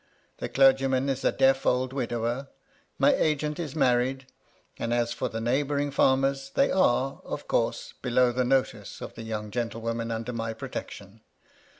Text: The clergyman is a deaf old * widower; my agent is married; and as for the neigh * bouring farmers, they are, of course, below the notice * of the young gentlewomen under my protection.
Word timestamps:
The 0.39 0.49
clergyman 0.49 1.09
is 1.09 1.23
a 1.23 1.31
deaf 1.31 1.63
old 1.63 1.93
* 1.93 1.93
widower; 1.93 2.47
my 2.97 3.13
agent 3.13 3.59
is 3.59 3.75
married; 3.75 4.25
and 4.79 4.91
as 4.95 5.13
for 5.13 5.29
the 5.29 5.39
neigh 5.39 5.61
* 5.63 5.63
bouring 5.63 5.91
farmers, 5.91 6.49
they 6.55 6.71
are, 6.71 7.21
of 7.23 7.47
course, 7.47 7.93
below 8.01 8.31
the 8.31 8.43
notice 8.43 8.99
* 9.01 9.01
of 9.03 9.13
the 9.13 9.21
young 9.21 9.51
gentlewomen 9.51 10.09
under 10.09 10.33
my 10.33 10.53
protection. 10.53 11.21